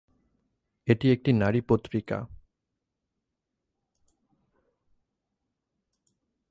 [0.87, 2.17] এটি একটি নারী পত্রিকা।